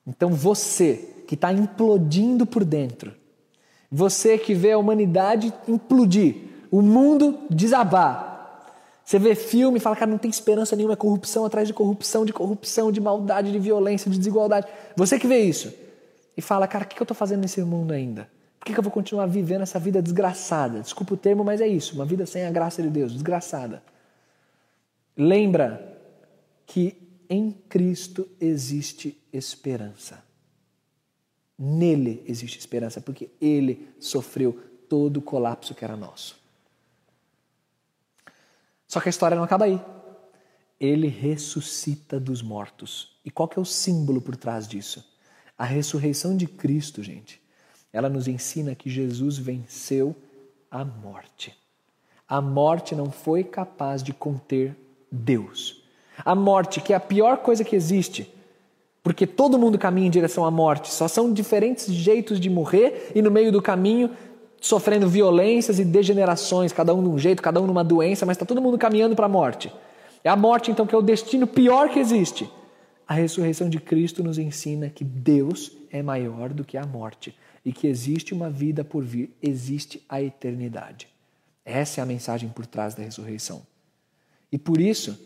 [0.05, 3.13] Então você que está implodindo por dentro,
[3.89, 8.31] você que vê a humanidade implodir, o mundo desabar,
[9.03, 12.25] você vê filme e fala, cara, não tem esperança nenhuma, é corrupção atrás de corrupção,
[12.25, 14.67] de corrupção, de maldade, de violência, de desigualdade.
[14.95, 15.73] Você que vê isso
[16.37, 18.29] e fala, cara, o que eu estou fazendo nesse mundo ainda?
[18.57, 20.79] Por que eu vou continuar vivendo essa vida desgraçada?
[20.79, 23.83] Desculpa o termo, mas é isso, uma vida sem a graça de Deus, desgraçada.
[25.17, 25.99] Lembra
[26.65, 26.95] que
[27.29, 30.23] em Cristo existe esperança.
[31.59, 34.57] Nele existe esperança, porque ele sofreu
[34.87, 36.40] todo o colapso que era nosso.
[38.91, 39.79] Só que a história não acaba aí.
[40.77, 43.15] Ele ressuscita dos mortos.
[43.23, 45.01] E qual que é o símbolo por trás disso?
[45.57, 47.41] A ressurreição de Cristo, gente,
[47.93, 50.13] ela nos ensina que Jesus venceu
[50.69, 51.57] a morte.
[52.27, 54.75] A morte não foi capaz de conter
[55.09, 55.81] Deus.
[56.25, 58.29] A morte, que é a pior coisa que existe,
[59.01, 63.21] porque todo mundo caminha em direção à morte, só são diferentes jeitos de morrer e
[63.21, 64.11] no meio do caminho
[64.61, 68.45] sofrendo violências e degenerações, cada um de um jeito, cada um numa doença, mas está
[68.45, 69.73] todo mundo caminhando para a morte.
[70.23, 72.47] É a morte, então, que é o destino pior que existe.
[73.07, 77.73] A ressurreição de Cristo nos ensina que Deus é maior do que a morte e
[77.73, 81.07] que existe uma vida por vir, existe a eternidade.
[81.65, 83.63] Essa é a mensagem por trás da ressurreição.
[84.51, 85.19] E por isso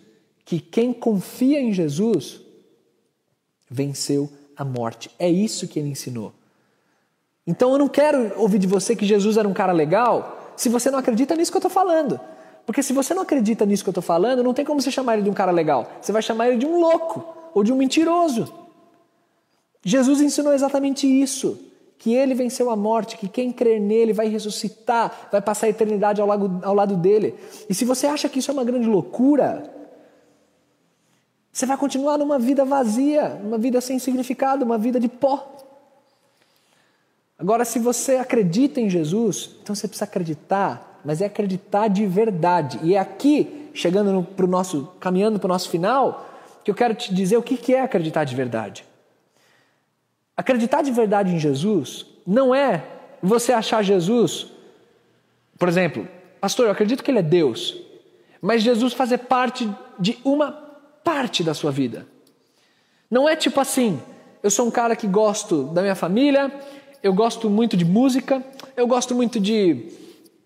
[0.46, 2.40] que quem confia em Jesus
[3.70, 5.10] venceu a morte.
[5.18, 6.34] É isso que ele ensinou.
[7.46, 10.90] Então eu não quero ouvir de você que Jesus era um cara legal se você
[10.90, 12.20] não acredita nisso que eu estou falando.
[12.66, 15.14] Porque se você não acredita nisso que eu estou falando, não tem como você chamar
[15.14, 15.88] ele de um cara legal.
[16.02, 18.52] Você vai chamar ele de um louco ou de um mentiroso.
[19.84, 21.60] Jesus ensinou exatamente isso.
[21.98, 26.20] Que ele venceu a morte, que quem crer nele vai ressuscitar, vai passar a eternidade
[26.20, 27.36] ao lado, ao lado dele.
[27.70, 29.72] E se você acha que isso é uma grande loucura,
[31.52, 35.56] você vai continuar numa vida vazia, uma vida sem significado, uma vida de pó.
[37.38, 42.80] Agora, se você acredita em Jesus, então você precisa acreditar, mas é acreditar de verdade.
[42.82, 46.30] E é aqui, chegando para o nosso, caminhando para o nosso final,
[46.64, 48.86] que eu quero te dizer o que é acreditar de verdade.
[50.36, 52.84] Acreditar de verdade em Jesus não é
[53.22, 54.48] você achar Jesus,
[55.58, 56.08] por exemplo,
[56.42, 57.78] pastor, eu acredito que ele é Deus,
[58.42, 59.70] mas Jesus fazer parte
[60.00, 60.52] de uma
[61.04, 62.08] parte da sua vida.
[63.10, 64.02] Não é tipo assim,
[64.42, 66.52] eu sou um cara que gosto da minha família,
[67.06, 68.44] eu gosto muito de música,
[68.76, 69.90] eu gosto muito de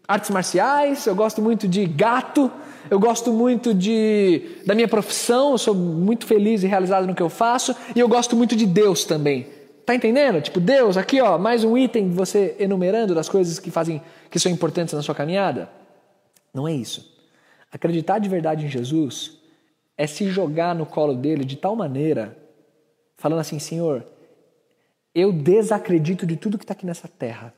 [0.05, 2.51] artes marciais, eu gosto muito de gato,
[2.91, 7.23] eu gosto muito de da minha profissão, eu sou muito feliz e realizado no que
[7.23, 9.47] eu faço, e eu gosto muito de Deus também.
[9.85, 10.41] Tá entendendo?
[10.41, 14.51] Tipo, Deus, aqui ó, mais um item você enumerando das coisas que fazem que são
[14.51, 15.69] importantes na sua caminhada.
[16.53, 17.09] Não é isso.
[17.71, 19.37] Acreditar de verdade em Jesus
[19.97, 22.37] é se jogar no colo dele de tal maneira,
[23.15, 24.03] falando assim: Senhor,
[25.13, 27.53] eu desacredito de tudo que está aqui nessa terra.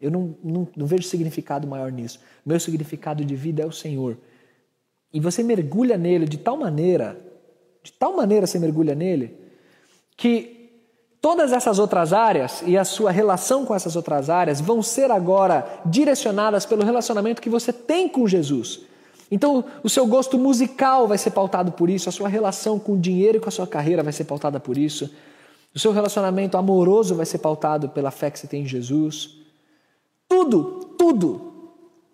[0.00, 2.18] Eu não, não, não, vejo significado maior nisso.
[2.44, 4.18] Meu significado de vida é o Senhor.
[5.12, 7.20] E você mergulha nele de tal maneira,
[7.82, 9.38] de tal maneira você mergulha nele,
[10.16, 10.62] que
[11.20, 15.80] todas essas outras áreas e a sua relação com essas outras áreas vão ser agora
[15.86, 18.80] direcionadas pelo relacionamento que você tem com Jesus.
[19.30, 22.98] Então, o seu gosto musical vai ser pautado por isso, a sua relação com o
[22.98, 25.10] dinheiro e com a sua carreira vai ser pautada por isso,
[25.74, 29.36] o seu relacionamento amoroso vai ser pautado pela fé que você tem em Jesus.
[30.28, 31.52] Tudo, tudo,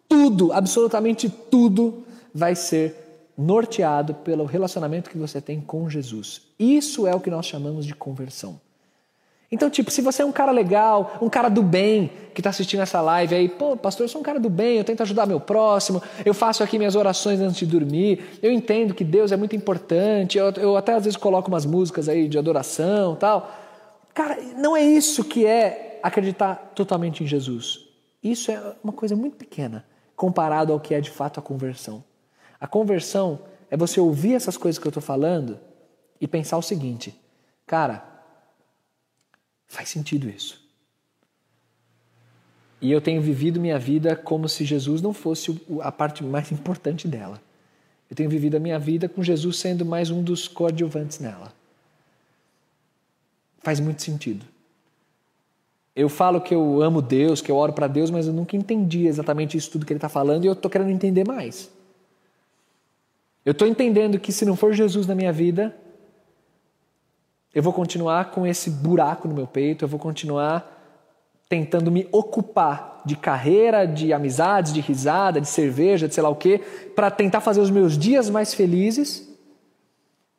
[0.08, 2.94] tudo, absolutamente tudo vai ser
[3.36, 6.42] norteado pelo relacionamento que você tem com Jesus.
[6.58, 8.60] Isso é o que nós chamamos de conversão.
[9.50, 12.80] Então, tipo, se você é um cara legal, um cara do bem, que está assistindo
[12.80, 15.40] essa live aí, pô, pastor, eu sou um cara do bem, eu tento ajudar meu
[15.40, 19.56] próximo, eu faço aqui minhas orações antes de dormir, eu entendo que Deus é muito
[19.56, 23.50] importante, eu, eu até às vezes coloco umas músicas aí de adoração tal.
[24.12, 27.86] Cara, não é isso que é acreditar totalmente em Jesus.
[28.22, 29.84] Isso é uma coisa muito pequena
[30.14, 32.04] comparado ao que é de fato a conversão.
[32.60, 33.38] A conversão
[33.70, 35.58] é você ouvir essas coisas que eu estou falando
[36.20, 37.18] e pensar o seguinte:
[37.66, 38.04] cara,
[39.78, 40.60] faz sentido isso.
[42.80, 47.06] E eu tenho vivido minha vida como se Jesus não fosse a parte mais importante
[47.06, 47.40] dela.
[48.10, 51.52] Eu tenho vivido a minha vida com Jesus sendo mais um dos coadjuvantes nela.
[53.60, 54.44] Faz muito sentido.
[55.94, 59.06] Eu falo que eu amo Deus, que eu oro para Deus, mas eu nunca entendi
[59.06, 61.70] exatamente isso tudo que ele está falando e eu estou querendo entender mais.
[63.46, 65.72] Eu estou entendendo que se não for Jesus na minha vida,
[67.58, 70.76] eu vou continuar com esse buraco no meu peito, eu vou continuar
[71.48, 76.36] tentando me ocupar de carreira, de amizades, de risada, de cerveja, de sei lá o
[76.36, 76.60] quê,
[76.94, 79.28] para tentar fazer os meus dias mais felizes,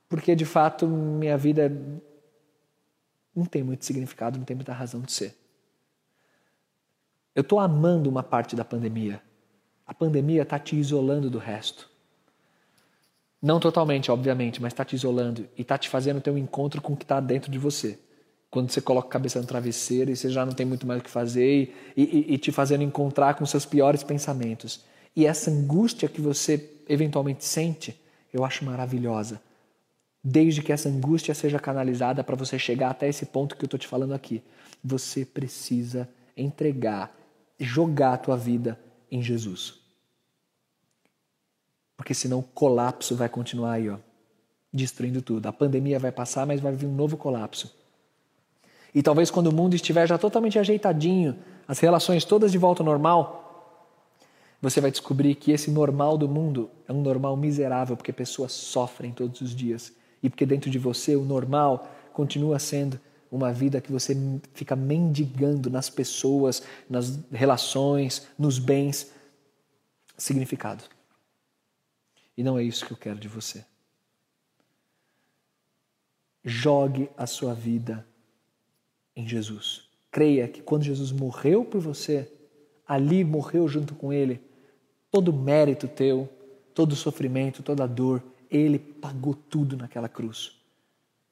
[0.07, 1.69] porque de fato minha vida
[3.35, 5.35] não tem muito significado, não tem muita razão de ser.
[7.35, 9.21] Eu estou amando uma parte da pandemia.
[9.85, 11.88] A pandemia está te isolando do resto.
[13.41, 16.93] Não totalmente, obviamente, mas está te isolando e está te fazendo ter um encontro com
[16.93, 17.97] o que está dentro de você.
[18.49, 21.03] Quando você coloca a cabeça no travesseiro e você já não tem muito mais o
[21.03, 24.83] que fazer e, e, e te fazendo encontrar com seus piores pensamentos.
[25.15, 27.99] E essa angústia que você eventualmente sente,
[28.33, 29.41] eu acho maravilhosa.
[30.23, 33.79] Desde que essa angústia seja canalizada para você chegar até esse ponto que eu estou
[33.79, 34.43] te falando aqui.
[34.83, 37.15] Você precisa entregar
[37.59, 38.79] jogar a tua vida
[39.11, 39.79] em Jesus.
[41.99, 43.97] Porque senão o colapso vai continuar aí, ó,
[44.71, 45.47] destruindo tudo.
[45.47, 47.75] A pandemia vai passar, mas vai vir um novo colapso.
[48.95, 51.35] E talvez quando o mundo estiver já totalmente ajeitadinho,
[51.67, 53.83] as relações todas de volta ao normal,
[54.61, 59.11] você vai descobrir que esse normal do mundo é um normal miserável, porque pessoas sofrem
[59.11, 59.91] todos os dias.
[60.23, 62.97] E porque dentro de você o normal continua sendo
[63.29, 64.15] uma vida que você
[64.53, 69.11] fica mendigando nas pessoas, nas relações, nos bens,
[70.17, 70.85] significado.
[72.39, 73.65] E não é isso que eu quero de você.
[76.43, 78.07] Jogue a sua vida
[79.15, 79.89] em Jesus.
[80.09, 82.31] Creia que quando Jesus morreu por você,
[82.87, 84.41] ali morreu junto com Ele,
[85.11, 86.29] todo mérito teu,
[86.73, 90.59] todo sofrimento, toda dor, Ele pagou tudo naquela cruz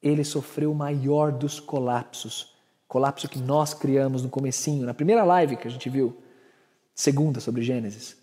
[0.02, 2.54] ele sofreu o maior dos colapsos.
[2.86, 6.16] Colapso que nós criamos no comecinho, na primeira live que a gente viu,
[6.94, 8.16] segunda sobre Gênesis.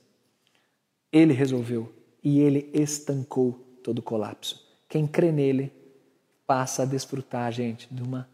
[1.11, 1.93] Ele resolveu
[2.25, 4.67] e ele estancou todo o colapso.
[4.89, 5.71] Quem crê nele
[6.47, 8.27] passa a desfrutar, gente, de uma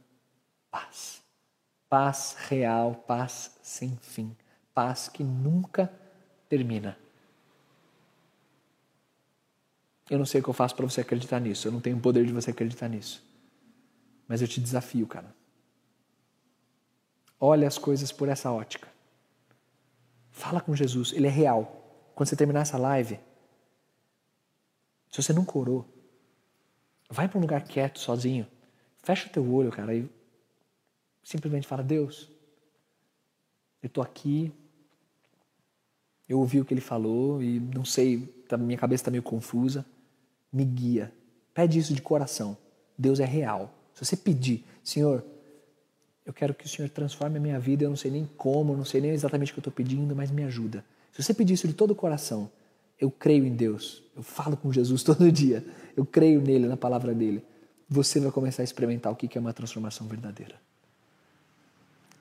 [0.71, 1.21] paz.
[1.89, 4.33] Paz real, paz sem fim.
[4.73, 5.91] Paz que nunca
[6.47, 6.97] termina.
[10.09, 11.67] Eu não sei o que eu faço para você acreditar nisso.
[11.67, 13.21] Eu não tenho o poder de você acreditar nisso.
[14.25, 15.35] Mas eu te desafio, cara.
[17.37, 18.87] Olha as coisas por essa ótica.
[20.29, 22.11] Fala com Jesus, ele é real.
[22.15, 23.19] Quando você terminar essa live,
[25.11, 25.85] se você não corou,
[27.09, 28.47] vai para um lugar quieto, sozinho.
[29.03, 30.09] Fecha o teu olho, cara, e
[31.21, 32.29] simplesmente fala: Deus,
[33.83, 34.53] eu estou aqui,
[36.29, 39.85] eu ouvi o que ele falou e não sei, tá, minha cabeça está meio confusa.
[40.51, 41.11] Me guia.
[41.53, 42.57] Pede isso de coração.
[42.97, 43.73] Deus é real.
[43.93, 45.23] Se você pedir, Senhor,
[46.25, 48.85] eu quero que o Senhor transforme a minha vida, eu não sei nem como, não
[48.85, 50.85] sei nem exatamente o que eu estou pedindo, mas me ajuda.
[51.11, 52.49] Se você pedir isso de todo o coração,
[53.01, 55.65] eu creio em Deus, eu falo com Jesus todo dia,
[55.97, 57.43] eu creio nele, na palavra dele,
[57.89, 60.55] você vai começar a experimentar o que é uma transformação verdadeira.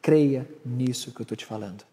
[0.03, 1.85] Creia nisso que eu estou te falando.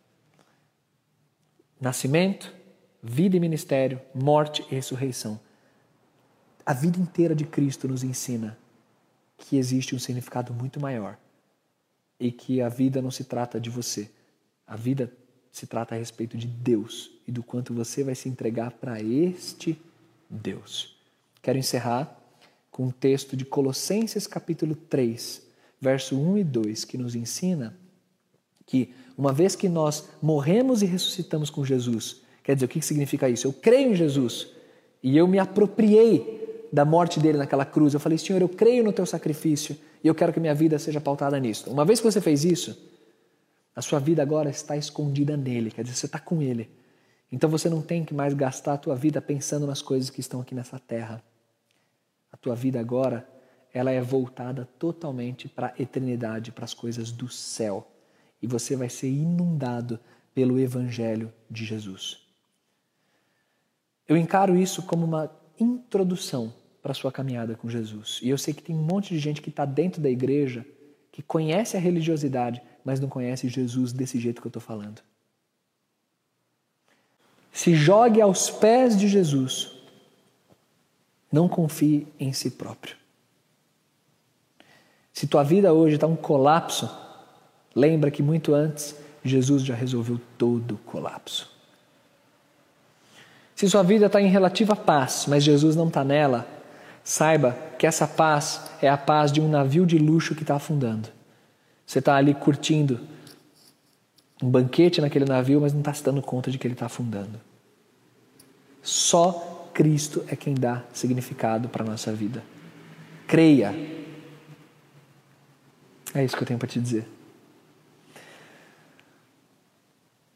[1.79, 2.55] Nascimento,
[3.03, 5.39] vida e ministério, morte e ressurreição.
[6.65, 8.57] A vida inteira de Cristo nos ensina
[9.37, 11.17] que existe um significado muito maior
[12.19, 14.09] e que a vida não se trata de você.
[14.65, 15.13] A vida
[15.57, 19.75] se trata a respeito de Deus e do quanto você vai se entregar para este
[20.29, 20.95] Deus.
[21.41, 22.15] Quero encerrar
[22.69, 25.41] com um texto de Colossenses capítulo 3,
[25.81, 27.75] verso 1 e 2, que nos ensina
[28.67, 33.27] que uma vez que nós morremos e ressuscitamos com Jesus, quer dizer, o que significa
[33.27, 33.47] isso?
[33.47, 34.49] Eu creio em Jesus
[35.01, 37.95] e eu me apropriei da morte dele naquela cruz.
[37.95, 41.01] Eu falei, Senhor, eu creio no teu sacrifício e eu quero que minha vida seja
[41.01, 41.67] pautada nisso.
[41.67, 42.77] Uma vez que você fez isso,
[43.77, 46.67] a sua vida agora está escondida nele, quer dizer, você está com ele.
[47.31, 50.41] Então você não tem que mais gastar a tua vida pensando nas coisas que estão
[50.41, 51.23] aqui nessa terra.
[52.31, 53.29] A tua vida agora,
[53.71, 57.87] ela é voltada totalmente para a eternidade, para as coisas do céu
[58.41, 59.99] e você vai ser inundado
[60.33, 62.17] pelo Evangelho de Jesus.
[64.07, 68.19] Eu encaro isso como uma introdução para a sua caminhada com Jesus.
[68.23, 70.65] E eu sei que tem um monte de gente que está dentro da igreja
[71.17, 75.01] que conhece a religiosidade, mas não conhece Jesus desse jeito que eu estou falando.
[77.51, 79.71] Se jogue aos pés de Jesus.
[81.29, 82.95] Não confie em si próprio.
[85.11, 86.89] Se tua vida hoje está um colapso,
[87.77, 91.47] Lembra que muito antes Jesus já resolveu todo o colapso.
[93.55, 96.47] Se sua vida está em relativa paz, mas Jesus não está nela,
[97.03, 101.09] saiba que essa paz é a paz de um navio de luxo que está afundando.
[101.87, 102.99] Você está ali curtindo
[104.43, 107.39] um banquete naquele navio, mas não está se dando conta de que ele está afundando.
[108.83, 112.43] Só Cristo é quem dá significado para a nossa vida.
[113.25, 113.73] Creia.
[116.13, 117.07] É isso que eu tenho para te dizer.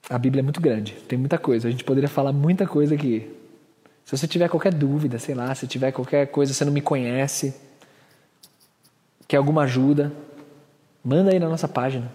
[0.10, 1.68] A Bíblia é muito grande, tem muita coisa.
[1.68, 3.30] A gente poderia falar muita coisa aqui.
[4.06, 7.54] Se você tiver qualquer dúvida, sei lá, se tiver qualquer coisa, você não me conhece,
[9.28, 10.12] quer alguma ajuda,
[11.04, 12.12] manda aí na nossa página.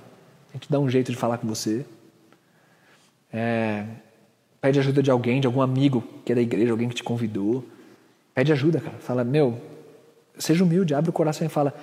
[0.51, 1.85] A gente dá um jeito de falar com você.
[3.33, 3.87] É,
[4.61, 7.65] pede ajuda de alguém, de algum amigo que é da igreja, alguém que te convidou.
[8.35, 8.97] Pede ajuda, cara.
[8.99, 9.61] Fala, meu,
[10.39, 11.75] seja humilde, abre o coração e fala: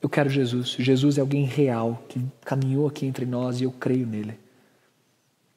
[0.00, 0.76] Eu quero Jesus.
[0.78, 4.38] Jesus é alguém real que caminhou aqui entre nós e eu creio nele.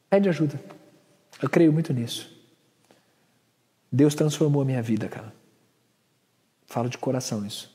[0.09, 0.59] Pede ajuda.
[1.41, 2.29] Eu creio muito nisso.
[3.91, 5.33] Deus transformou a minha vida, cara.
[6.67, 7.70] Falo de coração isso.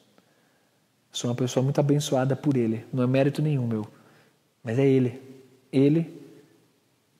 [1.16, 2.84] Sou uma pessoa muito abençoada por Ele.
[2.92, 3.86] Não é mérito nenhum meu.
[4.62, 5.18] Mas é Ele.
[5.72, 6.22] Ele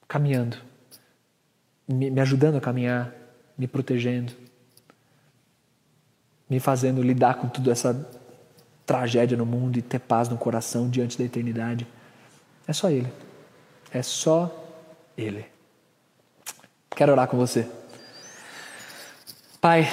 [0.06, 0.58] caminhando.
[1.88, 3.10] Me ajudando a caminhar.
[3.56, 4.34] Me protegendo.
[6.46, 8.06] Me fazendo lidar com toda essa
[8.84, 11.86] tragédia no mundo e ter paz no coração diante da eternidade.
[12.68, 13.10] É só Ele.
[13.90, 14.54] É só
[15.16, 15.46] ele.
[16.90, 17.66] Quero orar com você.
[19.58, 19.88] Pai,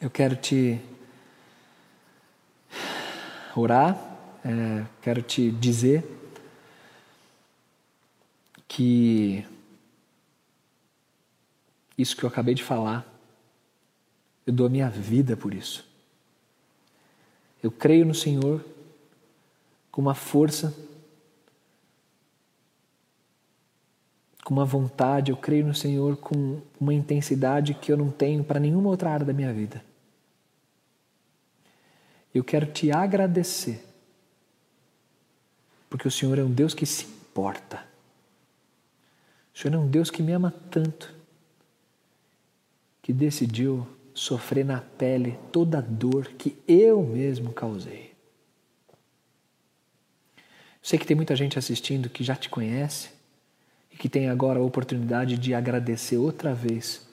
[0.00, 0.80] eu quero te
[3.58, 3.96] orar,
[4.44, 6.04] é, quero te dizer
[8.66, 9.44] que
[11.96, 13.06] isso que eu acabei de falar,
[14.46, 15.86] eu dou a minha vida por isso.
[17.62, 18.64] Eu creio no Senhor
[19.90, 20.72] com uma força
[24.48, 28.58] com uma vontade, eu creio no Senhor com uma intensidade que eu não tenho para
[28.58, 29.84] nenhuma outra área da minha vida.
[32.34, 33.84] Eu quero te agradecer,
[35.88, 37.86] porque o Senhor é um Deus que se importa.
[39.54, 41.14] O Senhor é um Deus que me ama tanto,
[43.02, 48.12] que decidiu sofrer na pele toda a dor que eu mesmo causei.
[50.46, 53.10] Eu sei que tem muita gente assistindo que já te conhece,
[53.98, 57.06] que tem agora a oportunidade de agradecer outra vez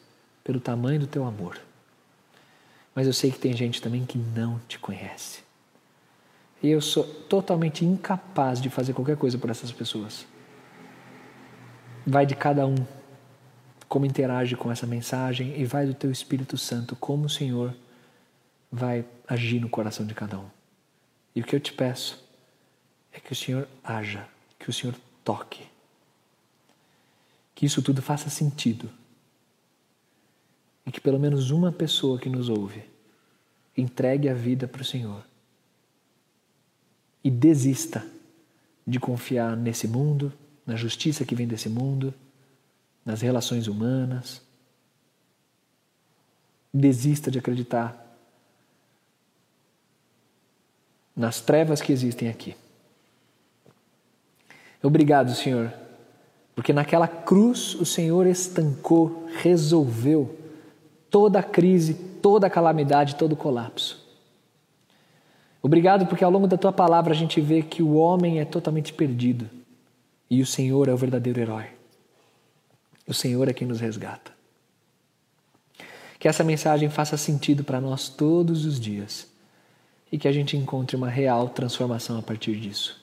[0.44, 1.60] pelo tamanho do teu amor.
[2.96, 5.44] Mas eu sei que tem gente também que não te conhece.
[6.64, 10.26] E eu sou totalmente incapaz de fazer qualquer coisa por essas pessoas.
[12.08, 12.76] Vai de cada um
[13.88, 17.76] como interage com essa mensagem e vai do teu Espírito Santo como o Senhor
[18.72, 20.48] vai agir no coração de cada um.
[21.36, 22.24] E o que eu te peço
[23.12, 24.26] é que o Senhor haja,
[24.58, 25.68] que o Senhor toque
[27.56, 28.90] que isso tudo faça sentido.
[30.86, 32.84] E que pelo menos uma pessoa que nos ouve
[33.76, 35.26] entregue a vida para o Senhor.
[37.24, 38.06] E desista
[38.86, 40.32] de confiar nesse mundo,
[40.66, 42.14] na justiça que vem desse mundo,
[43.04, 44.42] nas relações humanas.
[46.74, 48.02] Desista de acreditar
[51.16, 52.56] nas trevas que existem aqui.
[54.84, 55.74] Obrigado, Senhor
[56.54, 60.45] Porque naquela cruz o Senhor estancou, resolveu
[61.16, 64.06] toda crise, toda calamidade, todo colapso.
[65.62, 68.92] Obrigado porque ao longo da tua palavra a gente vê que o homem é totalmente
[68.92, 69.50] perdido
[70.30, 71.68] e o Senhor é o verdadeiro herói.
[73.08, 74.34] O Senhor é quem nos resgata.
[76.20, 79.26] Que essa mensagem faça sentido para nós todos os dias
[80.12, 83.02] e que a gente encontre uma real transformação a partir disso.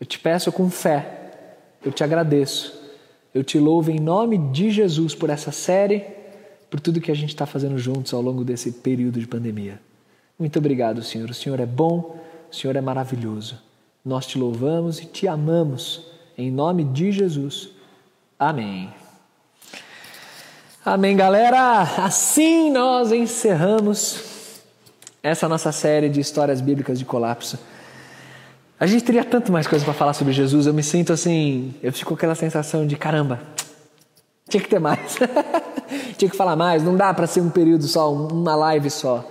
[0.00, 2.72] Eu te peço com fé, eu te agradeço,
[3.34, 6.21] eu te louvo em nome de Jesus por essa série,
[6.72, 9.78] por tudo que a gente está fazendo juntos ao longo desse período de pandemia.
[10.38, 11.28] Muito obrigado, Senhor.
[11.28, 12.18] O Senhor é bom,
[12.50, 13.60] o Senhor é maravilhoso.
[14.02, 16.06] Nós te louvamos e te amamos.
[16.36, 17.68] Em nome de Jesus.
[18.38, 18.88] Amém.
[20.82, 21.82] Amém, galera.
[21.98, 24.62] Assim nós encerramos
[25.22, 27.58] essa nossa série de histórias bíblicas de colapso.
[28.80, 30.66] A gente teria tanto mais coisa para falar sobre Jesus.
[30.66, 33.42] Eu me sinto assim, eu fico com aquela sensação de caramba.
[34.48, 35.18] Tinha que ter mais.
[36.16, 36.82] tinha que falar mais.
[36.82, 39.24] Não dá para ser um período só, uma live só.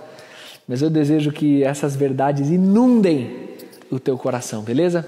[0.66, 3.56] Mas eu desejo que essas verdades inundem
[3.90, 5.06] o teu coração, beleza?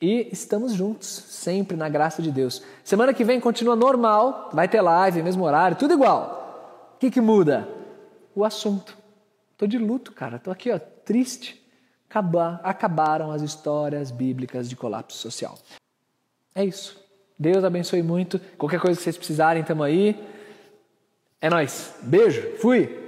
[0.00, 2.62] E estamos juntos, sempre na graça de Deus.
[2.84, 6.92] Semana que vem continua normal, vai ter live, mesmo horário, tudo igual.
[6.94, 7.68] O que, que muda?
[8.34, 8.96] O assunto.
[9.58, 10.38] Tô de luto, cara.
[10.38, 11.60] Tô aqui, ó, triste.
[12.08, 15.58] Acabar, acabaram as histórias bíblicas de colapso social.
[16.54, 16.98] É isso.
[17.38, 18.40] Deus abençoe muito.
[18.58, 20.18] Qualquer coisa que vocês precisarem, tamo aí.
[21.40, 21.94] É nós.
[22.02, 22.56] Beijo.
[22.60, 22.99] Fui.